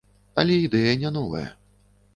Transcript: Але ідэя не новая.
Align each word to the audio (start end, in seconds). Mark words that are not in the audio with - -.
Але 0.43 0.55
ідэя 0.69 0.97
не 1.05 1.15
новая. 1.19 1.47